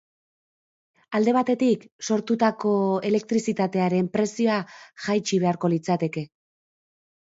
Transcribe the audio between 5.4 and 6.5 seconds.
beharko litzateke.